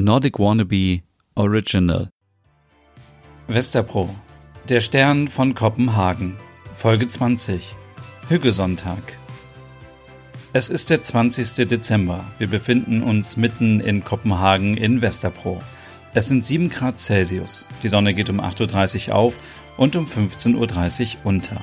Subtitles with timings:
[0.00, 1.02] Nordic Wannabe
[1.34, 2.08] Original.
[3.48, 4.08] Westerpro.
[4.68, 6.36] Der Stern von Kopenhagen.
[6.76, 7.74] Folge 20.
[8.28, 9.18] Hüggesonntag.
[10.52, 11.66] Es ist der 20.
[11.66, 12.24] Dezember.
[12.38, 15.60] Wir befinden uns mitten in Kopenhagen in Westerpro.
[16.14, 17.66] Es sind 7 Grad Celsius.
[17.82, 19.40] Die Sonne geht um 8.30 Uhr auf
[19.76, 21.60] und um 15.30 Uhr unter.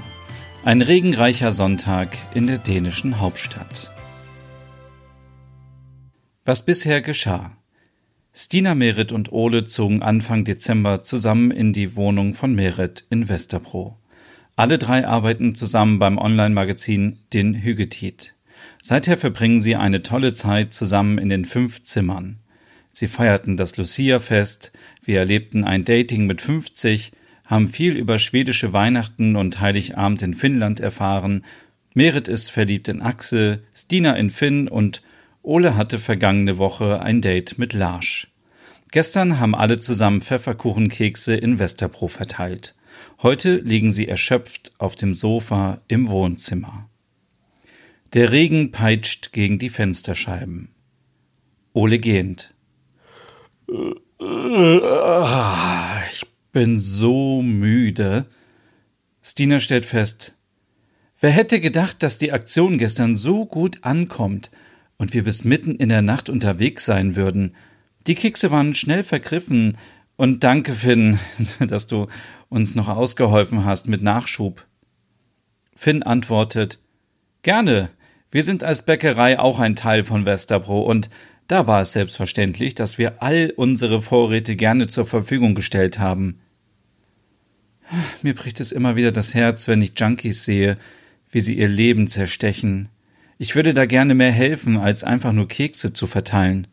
[0.66, 3.94] Ein regenreicher Sonntag in der dänischen Hauptstadt.
[6.44, 7.55] Was bisher geschah.
[8.38, 13.98] Stina Merit und Ole zogen Anfang Dezember zusammen in die Wohnung von Merit in Westerpro.
[14.57, 18.34] Alle drei arbeiten zusammen beim Online-Magazin Den Hügetit.
[18.82, 22.40] Seither verbringen sie eine tolle Zeit zusammen in den fünf Zimmern.
[22.92, 27.14] Sie feierten das Lucia-Fest, wir erlebten ein Dating mit 50,
[27.48, 31.46] haben viel über schwedische Weihnachten und Heiligabend in Finnland erfahren.
[31.93, 35.02] Merit ist verliebt in Axel, Stina in Finn und
[35.45, 38.34] Ole hatte vergangene Woche ein Date mit Larsch.
[38.90, 42.74] Gestern haben alle zusammen Pfefferkuchenkekse in Westerpro verteilt.
[43.22, 46.90] Heute liegen sie erschöpft auf dem Sofa im Wohnzimmer.
[48.14, 50.70] Der Regen peitscht gegen die Fensterscheiben.
[51.74, 52.52] Ole gehend.
[56.08, 58.26] Ich bin so müde.
[59.22, 60.38] Stina stellt fest.
[61.20, 64.50] Wer hätte gedacht, dass die Aktion gestern so gut ankommt?
[64.98, 67.56] Und wir bis mitten in der Nacht unterwegs sein würden.
[68.08, 69.78] Die Kekse waren schnell vergriffen,
[70.18, 71.20] und danke, Finn,
[71.60, 72.08] dass du
[72.50, 74.66] uns noch ausgeholfen hast mit Nachschub.
[75.76, 76.80] Finn antwortet
[77.42, 77.90] Gerne.
[78.32, 81.09] Wir sind als Bäckerei auch ein Teil von Westerbro und
[81.48, 86.40] da war es selbstverständlich, dass wir all unsere Vorräte gerne zur Verfügung gestellt haben.
[88.24, 90.78] Mir bricht es immer wieder das Herz, wenn ich Junkies sehe,
[91.30, 92.90] wie sie ihr Leben zerstechen.
[93.38, 96.67] Ich würde da gerne mehr helfen, als einfach nur Kekse zu verteilen.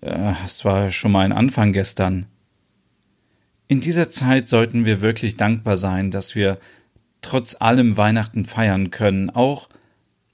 [0.00, 2.26] Es war schon mal ein Anfang gestern.
[3.68, 6.58] In dieser Zeit sollten wir wirklich dankbar sein, dass wir
[7.22, 9.68] trotz allem Weihnachten feiern können, auch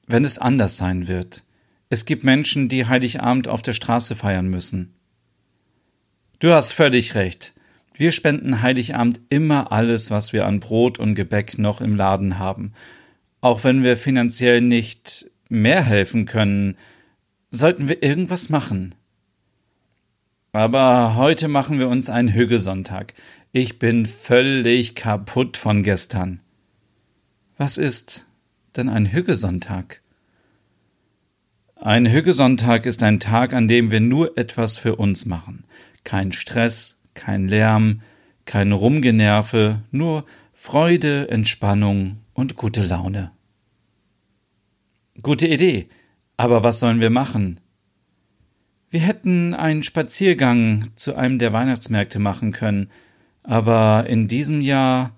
[0.06, 1.44] wenn es anders sein wird.
[1.88, 4.94] Es gibt Menschen, die Heiligabend auf der Straße feiern müssen.
[6.38, 7.54] Du hast völlig recht.
[7.94, 12.72] Wir spenden Heiligabend immer alles, was wir an Brot und Gebäck noch im Laden haben,
[13.46, 16.76] auch wenn wir finanziell nicht mehr helfen können,
[17.52, 18.96] sollten wir irgendwas machen.
[20.50, 23.14] Aber heute machen wir uns einen Hüggesonntag.
[23.52, 26.40] Ich bin völlig kaputt von gestern.
[27.56, 28.26] Was ist
[28.76, 30.00] denn ein Hüggesonntag?
[31.76, 35.66] Ein Hüggesonntag ist ein Tag, an dem wir nur etwas für uns machen.
[36.02, 38.00] Kein Stress, kein Lärm,
[38.44, 43.35] kein Rumgenerve, nur Freude, Entspannung und gute Laune.
[45.22, 45.88] Gute Idee.
[46.36, 47.60] Aber was sollen wir machen?
[48.90, 52.90] Wir hätten einen Spaziergang zu einem der Weihnachtsmärkte machen können,
[53.42, 55.16] aber in diesem Jahr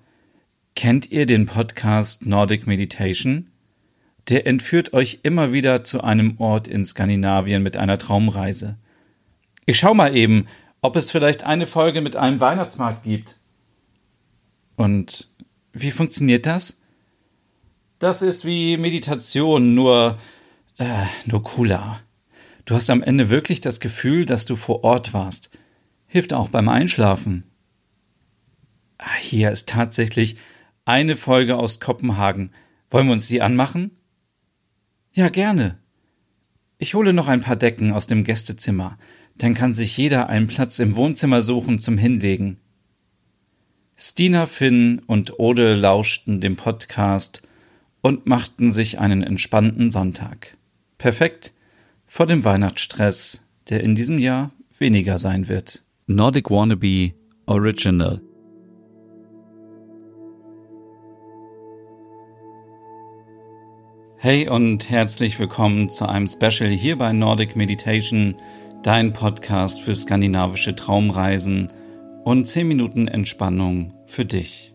[0.77, 3.51] kennt ihr den Podcast Nordic Meditation?
[4.29, 8.77] Der entführt euch immer wieder zu einem Ort in Skandinavien mit einer Traumreise.
[9.67, 10.47] Ich schau mal eben,
[10.81, 13.37] ob es vielleicht eine Folge mit einem Weihnachtsmarkt gibt.
[14.77, 15.29] Und
[15.73, 16.78] wie funktioniert das?
[17.99, 20.19] Das ist wie Meditation, nur,
[20.79, 22.01] äh, nur cooler.
[22.65, 25.51] Du hast am Ende wirklich das Gefühl, dass du vor Ort warst.
[26.07, 27.45] Hilft auch beim Einschlafen.
[28.99, 30.37] Ah, hier ist tatsächlich
[30.85, 32.53] eine Folge aus Kopenhagen.
[32.89, 33.91] Wollen wir uns die anmachen?
[35.13, 35.79] Ja, gerne.
[36.79, 38.97] Ich hole noch ein paar Decken aus dem Gästezimmer.
[39.37, 42.61] Dann kann sich jeder einen Platz im Wohnzimmer suchen zum Hinlegen.
[43.97, 47.43] Stina, Finn und Ode lauschten dem Podcast
[48.01, 50.57] und machten sich einen entspannten Sonntag.
[50.99, 51.53] Perfekt
[52.07, 55.83] vor dem Weihnachtsstress, der in diesem Jahr weniger sein wird.
[56.07, 57.13] Nordic Wannabe
[57.47, 58.21] Original
[64.21, 68.35] Hey und herzlich willkommen zu einem Special hier bei Nordic Meditation,
[68.83, 71.71] dein Podcast für skandinavische Traumreisen
[72.25, 74.75] und 10 Minuten Entspannung für dich.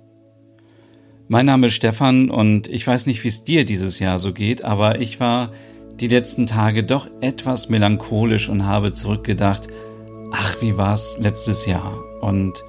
[1.29, 4.63] Mein Name ist Stefan und ich weiß nicht, wie es dir dieses Jahr so geht,
[4.65, 5.51] aber ich war
[5.99, 9.67] die letzten Tage doch etwas melancholisch und habe zurückgedacht,
[10.33, 11.93] ach, wie war's letztes Jahr?
[12.19, 12.61] Und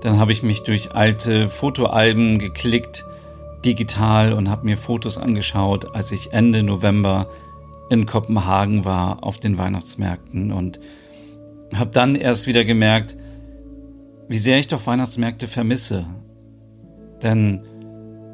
[0.00, 3.04] dann habe ich mich durch alte Fotoalben geklickt,
[3.64, 7.28] digital und habe mir Fotos angeschaut, als ich Ende November
[7.88, 10.80] in Kopenhagen war auf den Weihnachtsmärkten und
[11.72, 13.16] habe dann erst wieder gemerkt,
[14.28, 16.06] wie sehr ich doch Weihnachtsmärkte vermisse.
[17.22, 17.60] Denn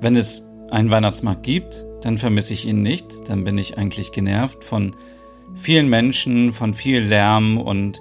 [0.00, 4.64] wenn es einen Weihnachtsmarkt gibt, dann vermisse ich ihn nicht, dann bin ich eigentlich genervt
[4.64, 4.94] von
[5.54, 8.00] vielen Menschen, von viel Lärm und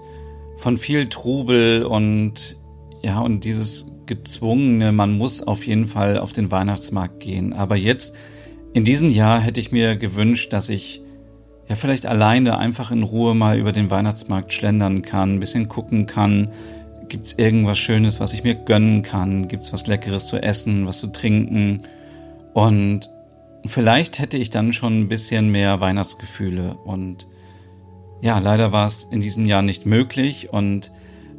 [0.57, 2.57] von viel Trubel und
[3.03, 7.53] ja, und dieses gezwungene, man muss auf jeden Fall auf den Weihnachtsmarkt gehen.
[7.53, 8.15] Aber jetzt,
[8.73, 11.01] in diesem Jahr, hätte ich mir gewünscht, dass ich
[11.69, 16.07] ja vielleicht alleine einfach in Ruhe mal über den Weihnachtsmarkt schlendern kann, ein bisschen gucken
[16.07, 16.49] kann.
[17.09, 19.48] Gibt es irgendwas Schönes, was ich mir gönnen kann?
[19.48, 21.83] Gibt es was Leckeres zu essen, was zu trinken?
[22.54, 23.09] Und
[23.65, 26.75] vielleicht hätte ich dann schon ein bisschen mehr Weihnachtsgefühle.
[26.86, 27.27] Und
[28.21, 30.51] ja, leider war es in diesem Jahr nicht möglich.
[30.51, 30.92] Und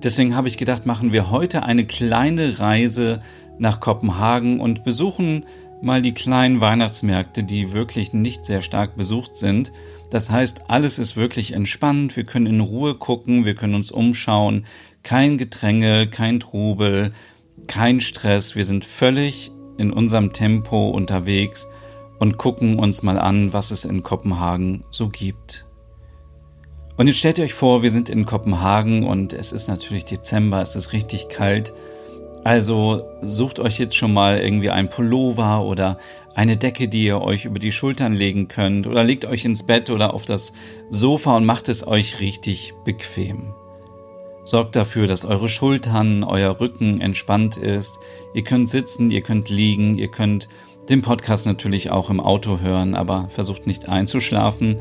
[0.02, 3.20] deswegen habe ich gedacht, machen wir heute eine kleine Reise
[3.58, 5.44] nach Kopenhagen und besuchen
[5.82, 9.72] mal die kleinen Weihnachtsmärkte, die wirklich nicht sehr stark besucht sind.
[10.10, 14.64] Das heißt, alles ist wirklich entspannt, wir können in Ruhe gucken, wir können uns umschauen,
[15.02, 17.12] kein Gedränge, kein Trubel,
[17.66, 21.68] kein Stress, wir sind völlig in unserem Tempo unterwegs
[22.18, 25.66] und gucken uns mal an, was es in Kopenhagen so gibt.
[26.96, 30.60] Und jetzt stellt ihr euch vor, wir sind in Kopenhagen und es ist natürlich Dezember,
[30.60, 31.72] es ist richtig kalt.
[32.48, 35.98] Also sucht euch jetzt schon mal irgendwie ein Pullover oder
[36.34, 39.90] eine Decke, die ihr euch über die Schultern legen könnt oder legt euch ins Bett
[39.90, 40.54] oder auf das
[40.88, 43.52] Sofa und macht es euch richtig bequem.
[44.44, 48.00] Sorgt dafür, dass eure Schultern, euer Rücken entspannt ist.
[48.32, 50.48] Ihr könnt sitzen, ihr könnt liegen, ihr könnt
[50.88, 54.76] den Podcast natürlich auch im Auto hören, aber versucht nicht einzuschlafen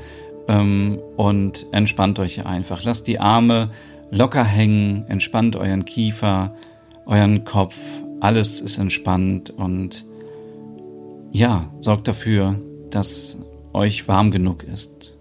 [0.47, 2.85] ähm, und entspannt euch einfach.
[2.85, 3.71] Lasst die Arme
[4.09, 6.53] locker hängen, entspannt euren Kiefer,
[7.07, 7.77] euren Kopf,
[8.19, 10.05] alles ist entspannt und
[11.31, 12.59] ja, sorgt dafür,
[12.89, 13.37] dass
[13.73, 15.15] euch warm genug ist.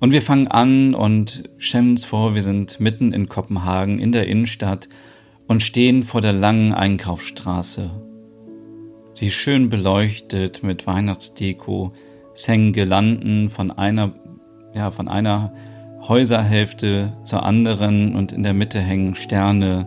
[0.00, 4.28] Und wir fangen an und stellen uns vor, wir sind mitten in Kopenhagen in der
[4.28, 4.88] Innenstadt
[5.48, 7.90] und stehen vor der langen Einkaufsstraße.
[9.12, 11.92] Sie ist schön beleuchtet mit Weihnachtsdeko,
[12.34, 14.12] es hängen Girlanden von einer,
[14.74, 15.52] ja, von einer
[16.06, 19.86] Häuserhälfte zur anderen und in der Mitte hängen Sterne,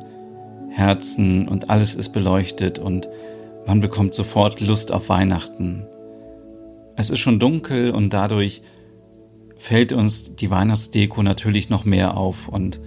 [0.72, 3.10] Herzen und alles ist beleuchtet und
[3.68, 5.86] man bekommt sofort Lust auf Weihnachten.
[6.96, 8.62] Es ist schon dunkel und dadurch
[9.58, 12.80] fällt uns die Weihnachtsdeko natürlich noch mehr auf und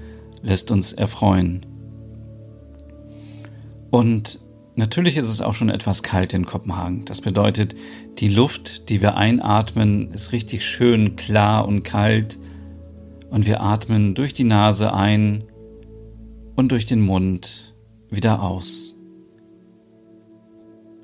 [0.42, 1.64] lässt uns erfreuen.
[3.90, 4.40] Und
[4.74, 7.04] natürlich ist es auch schon etwas kalt in Kopenhagen.
[7.04, 7.76] Das bedeutet,
[8.18, 12.38] die Luft, die wir einatmen, ist richtig schön klar und kalt
[13.30, 15.44] und wir atmen durch die Nase ein
[16.56, 17.73] und durch den Mund
[18.10, 18.98] wieder aus.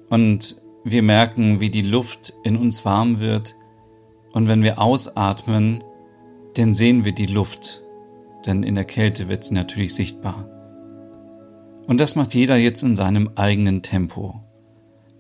[0.09, 3.55] Und wir merken, wie die Luft in uns warm wird.
[4.33, 5.85] Und wenn wir ausatmen,
[6.55, 7.83] dann sehen wir die Luft.
[8.47, 10.49] Denn in der Kälte wird sie natürlich sichtbar.
[11.87, 14.41] Und das macht jeder jetzt in seinem eigenen Tempo.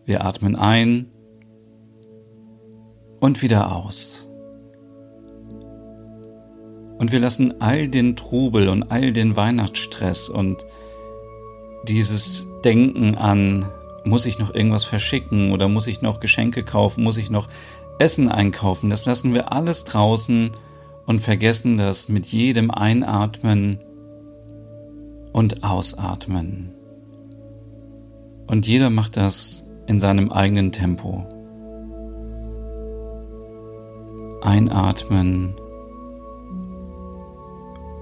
[0.05, 1.11] Wir atmen ein
[3.21, 4.29] und wieder aus.
[6.99, 10.65] Und wir lassen all den Trubel und all den Weihnachtsstress und
[11.85, 13.67] dieses Denken an,
[14.05, 17.49] muss ich noch irgendwas verschicken oder muss ich noch Geschenke kaufen, muss ich noch
[17.99, 20.53] Essen einkaufen, das lassen wir alles draußen
[21.06, 23.81] und vergessen das mit jedem Einatmen
[25.32, 26.71] und Ausatmen.
[28.47, 31.26] Und jeder macht das in seinem eigenen Tempo.
[34.43, 35.55] Einatmen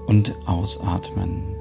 [0.07, 1.58] und ausatmen.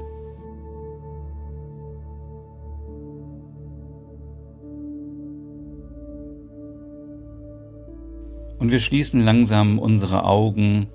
[8.58, 10.88] Und wir schließen langsam unsere Augen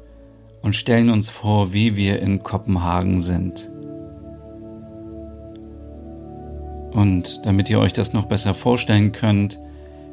[0.61, 3.69] und stellen uns vor, wie wir in Kopenhagen sind.
[6.91, 9.59] Und damit ihr euch das noch besser vorstellen könnt,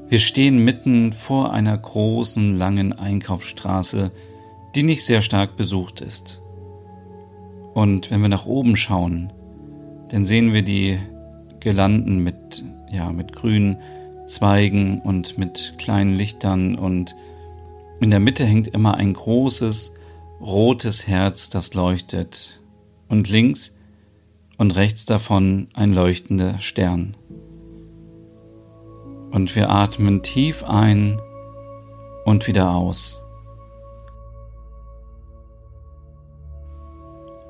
[0.09, 4.11] wir stehen mitten vor einer großen, langen Einkaufsstraße,
[4.75, 6.43] die nicht sehr stark besucht ist.
[7.75, 9.33] Und wenn wir nach oben schauen,
[10.09, 10.99] dann sehen wir die
[11.61, 13.77] Girlanden mit, ja, mit grünen
[14.27, 17.15] Zweigen und mit kleinen Lichtern und
[18.01, 19.95] in der Mitte hängt immer ein großes
[20.41, 22.61] rotes Herz, das leuchtet,
[23.09, 23.77] und links
[24.57, 27.17] und rechts davon ein leuchtender Stern.
[29.31, 31.21] Und wir atmen tief ein
[32.25, 33.23] und wieder aus.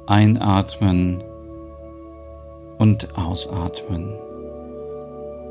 [0.07, 1.23] Einatmen
[2.79, 4.17] und ausatmen.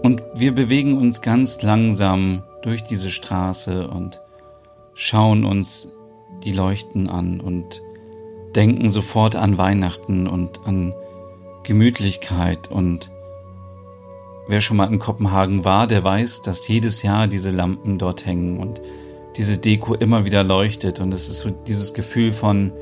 [0.03, 4.22] Und wir bewegen uns ganz langsam durch diese Straße und
[5.01, 5.96] schauen uns
[6.44, 7.82] die Leuchten an und
[8.53, 10.94] denken sofort an Weihnachten und an
[11.63, 13.10] Gemütlichkeit und
[14.50, 18.58] wer schon mal in Kopenhagen war, der weiß, dass jedes Jahr diese Lampen dort hängen
[18.60, 18.82] und
[19.38, 22.74] diese Deko immer wieder leuchtet und es ist so dieses Gefühl von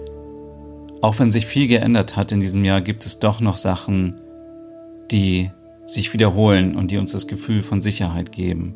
[1.03, 4.19] auch wenn sich viel geändert hat in diesem Jahr, gibt es doch noch Sachen,
[5.11, 5.51] die
[5.85, 8.73] sich wiederholen und die uns das Gefühl von Sicherheit geben.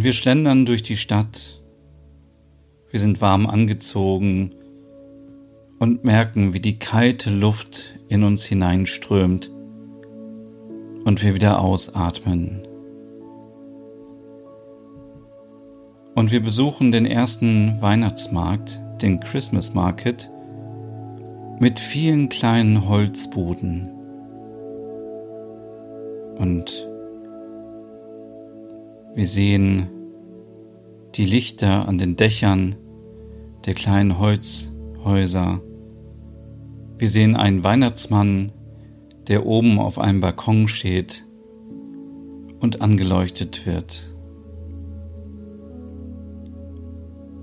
[0.00, 1.60] Und wir schlendern durch die Stadt.
[2.90, 4.54] Wir sind warm angezogen
[5.78, 9.50] und merken, wie die kalte Luft in uns hineinströmt
[11.04, 12.62] und wir wieder ausatmen.
[16.14, 20.30] Und wir besuchen den ersten Weihnachtsmarkt, den Christmas Market,
[21.58, 23.86] mit vielen kleinen Holzbuden.
[26.38, 26.89] Und
[29.14, 29.88] wir sehen
[31.14, 32.76] die Lichter an den Dächern
[33.66, 35.60] der kleinen Holzhäuser.
[36.96, 38.52] Wir sehen einen Weihnachtsmann,
[39.26, 41.24] der oben auf einem Balkon steht
[42.60, 44.14] und angeleuchtet wird.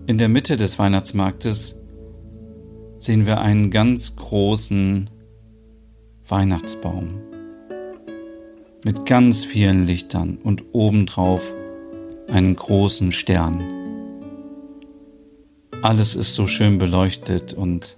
[0.08, 1.82] In der Mitte des Weihnachtsmarktes
[2.98, 5.10] sehen wir einen ganz großen
[6.28, 7.27] Weihnachtsbaum
[8.88, 11.42] mit ganz vielen Lichtern und obendrauf
[12.30, 13.62] einen großen Stern.
[15.82, 17.98] Alles ist so schön beleuchtet und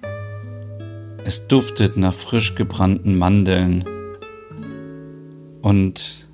[1.26, 3.86] es duftet nach frisch gebrannten Mandeln.
[5.62, 6.28] Und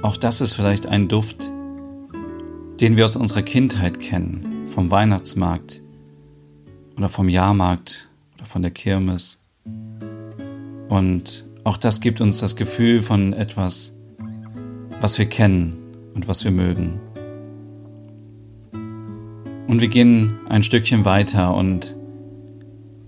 [0.00, 1.52] auch das ist vielleicht ein Duft,
[2.80, 5.82] den wir aus unserer Kindheit kennen vom Weihnachtsmarkt
[6.96, 9.44] oder vom Jahrmarkt oder von der Kirmes.
[10.88, 13.98] Und auch das gibt uns das Gefühl von etwas,
[15.00, 15.74] was wir kennen
[16.14, 17.00] und was wir mögen.
[19.66, 21.96] Und wir gehen ein Stückchen weiter und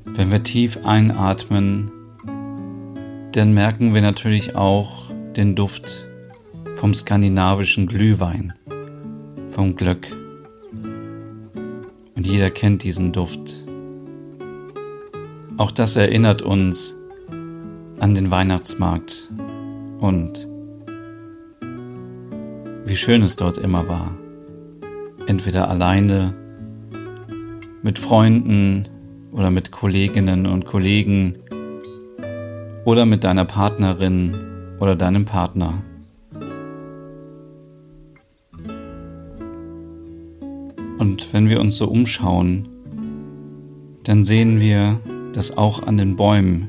[0.06, 1.90] wenn wir tief einatmen,
[3.32, 6.08] dann merken wir natürlich auch den Duft
[6.76, 8.54] vom skandinavischen Glühwein,
[9.50, 10.08] vom Glöck.
[12.14, 13.66] Und jeder kennt diesen Duft.
[15.58, 16.96] Auch das erinnert uns
[17.98, 19.30] an den Weihnachtsmarkt
[20.00, 20.48] und
[22.84, 24.16] wie schön es dort immer war.
[25.26, 26.34] Entweder alleine,
[27.82, 28.88] mit Freunden
[29.32, 31.34] oder mit Kolleginnen und Kollegen
[32.84, 34.34] oder mit deiner Partnerin
[34.80, 35.74] oder deinem Partner.
[40.98, 42.68] Und wenn wir uns so umschauen,
[44.04, 45.00] dann sehen wir,
[45.32, 46.68] dass auch an den Bäumen,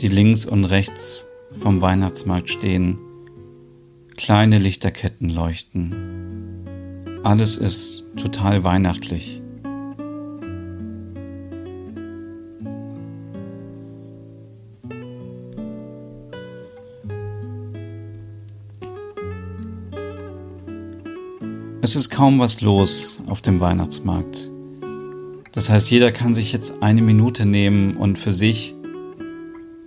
[0.00, 3.00] die links und rechts vom Weihnachtsmarkt stehen,
[4.16, 5.94] kleine Lichterketten leuchten.
[7.24, 9.42] Alles ist total weihnachtlich.
[21.80, 24.50] Es ist kaum was los auf dem Weihnachtsmarkt.
[25.52, 28.74] Das heißt, jeder kann sich jetzt eine Minute nehmen und für sich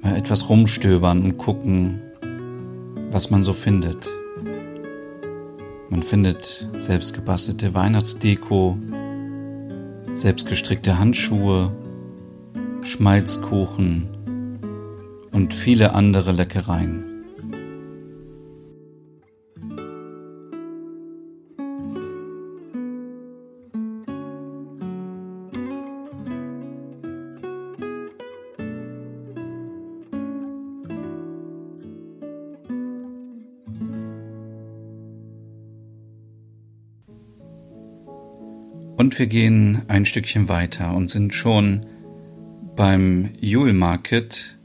[0.01, 2.01] mal etwas rumstöbern und gucken,
[3.11, 4.09] was man so findet.
[5.89, 8.77] Man findet selbstgebastelte Weihnachtsdeko,
[10.13, 11.71] selbstgestrickte Handschuhe,
[12.81, 14.07] Schmalzkuchen
[15.31, 17.10] und viele andere Leckereien.
[39.11, 41.85] Und wir gehen ein Stückchen weiter und sind schon
[42.77, 44.57] beim Jule Market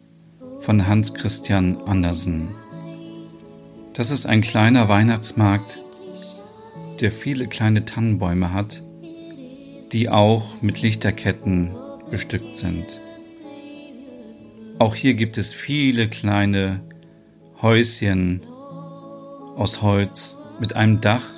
[0.61, 2.51] von Hans Christian Andersen.
[3.95, 5.81] Das ist ein kleiner Weihnachtsmarkt,
[7.01, 8.85] der viele kleine Tannenbäume hat,
[9.91, 11.73] die auch mit Lichterketten
[12.13, 13.01] bestückt sind.
[14.79, 16.83] Auch hier gibt es viele kleine
[17.61, 18.43] Häuschen
[19.57, 21.33] aus Holz mit einem Dach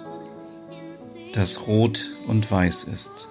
[1.33, 3.29] das rot und weiß ist.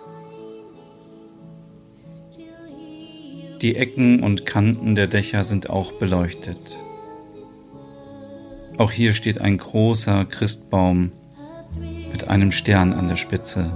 [3.61, 6.77] Die Ecken und Kanten der Dächer sind auch beleuchtet.
[8.77, 11.11] Auch hier steht ein großer Christbaum
[12.11, 13.75] mit einem Stern an der Spitze.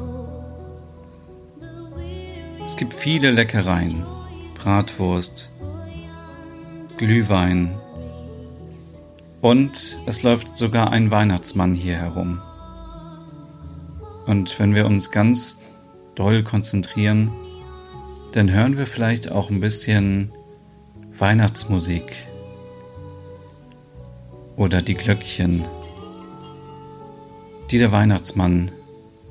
[2.64, 4.06] Es gibt viele Leckereien,
[4.56, 5.50] Bratwurst,
[6.98, 7.76] Glühwein
[9.42, 12.40] und es läuft sogar ein Weihnachtsmann hier herum.
[14.32, 15.60] Und wenn wir uns ganz
[16.16, 17.32] doll konzentrieren,
[18.32, 20.32] dann hören wir vielleicht auch ein bisschen
[21.20, 22.30] Weihnachtsmusik
[24.56, 25.66] oder die Glöckchen,
[27.72, 28.72] die der Weihnachtsmann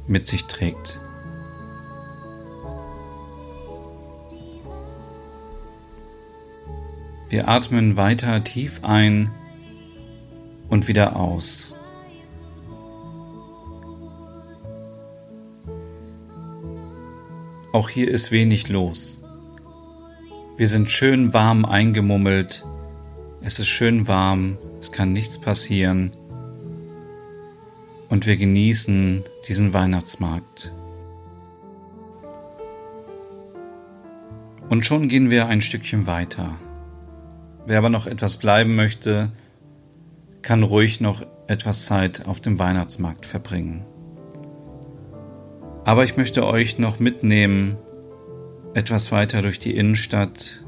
[0.07, 1.00] mit sich trägt.
[7.30, 9.30] Wir atmen weiter tief ein
[10.69, 11.75] und wieder aus.
[17.73, 19.23] Auch hier ist wenig los.
[20.57, 22.65] Wir sind schön warm eingemummelt.
[23.43, 26.11] Es ist schön warm, es kann nichts passieren.
[28.09, 30.75] Und wir genießen diesen Weihnachtsmarkt.
[34.69, 36.57] Und schon gehen wir ein Stückchen weiter.
[37.67, 39.31] Wer aber noch etwas bleiben möchte,
[40.43, 43.85] kann ruhig noch etwas Zeit auf dem Weihnachtsmarkt verbringen.
[45.90, 47.76] Aber ich möchte euch noch mitnehmen,
[48.75, 50.64] etwas weiter durch die Innenstadt,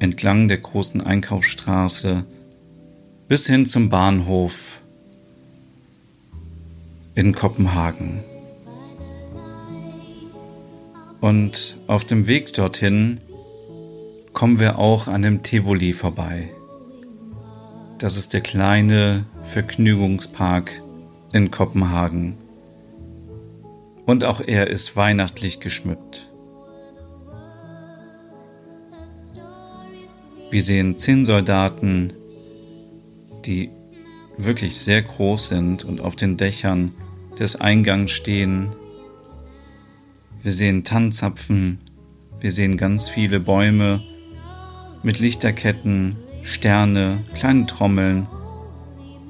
[0.00, 2.24] entlang der großen Einkaufsstraße
[3.28, 4.82] bis hin zum Bahnhof
[7.14, 8.24] in Kopenhagen.
[11.20, 13.20] Und auf dem Weg dorthin
[14.32, 16.50] kommen wir auch an dem Tivoli vorbei.
[17.98, 20.82] Das ist der kleine Vergnügungspark
[21.32, 22.38] in Kopenhagen.
[24.06, 26.30] Und auch er ist weihnachtlich geschmückt.
[30.52, 32.12] Wir sehen Zinnsoldaten,
[33.44, 33.70] die
[34.36, 36.92] wirklich sehr groß sind und auf den Dächern
[37.40, 38.68] des Eingangs stehen.
[40.40, 41.80] Wir sehen Tannzapfen,
[42.38, 44.04] wir sehen ganz viele Bäume
[45.02, 46.16] mit Lichterketten,
[46.48, 48.26] Sterne, kleine Trommeln,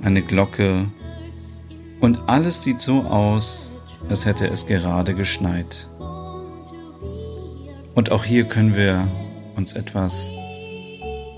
[0.03, 0.87] eine Glocke
[2.01, 3.77] und alles sieht so aus,
[4.09, 5.89] als hätte es gerade geschneit.
[7.97, 9.09] Und auch hier können wir
[9.57, 10.31] uns etwas,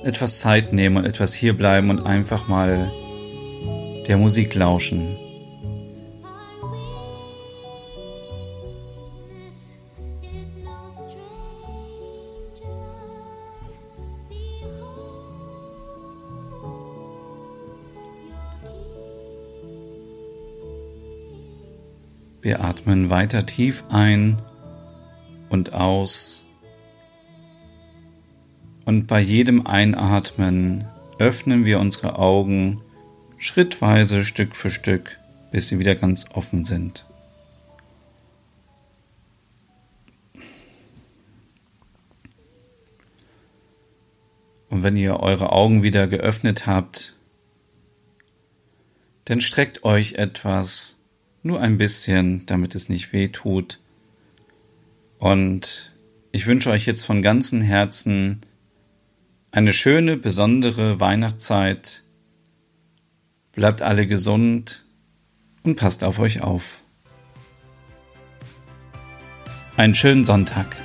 [0.05, 2.93] etwas Zeit nehmen und etwas hier bleiben und einfach mal
[4.07, 5.17] der Musik lauschen.
[22.43, 24.41] Wir atmen weiter tief ein
[25.51, 26.47] und aus.
[28.87, 30.87] Und bei jedem Einatmen
[31.19, 32.81] öffnen wir unsere Augen
[33.37, 35.19] schrittweise, Stück für Stück,
[35.53, 37.05] bis sie wieder ganz offen sind.
[44.71, 47.17] Und wenn ihr eure Augen wieder geöffnet habt,
[49.27, 51.00] dann streckt euch etwas
[51.43, 53.79] nur ein bisschen, damit es nicht weh tut.
[55.19, 55.93] Und
[56.33, 58.41] ich wünsche euch jetzt von ganzem Herzen
[59.53, 62.05] eine schöne, besondere Weihnachtszeit.
[63.53, 64.85] Bleibt alle gesund
[65.63, 66.83] und passt auf euch auf.
[69.77, 70.77] Einen schönen Sonntag.